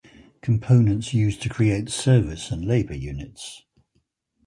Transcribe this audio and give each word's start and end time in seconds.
Components 0.41 1.13
used 1.13 1.43
to 1.43 1.49
create 1.49 1.91
service 1.91 2.49
and 2.49 2.65
labor 2.65 2.95
units. 2.95 3.61